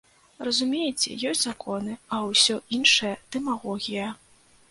[0.45, 4.09] Разумееце, ёсць законы, а ўсё іншае дэмагогія.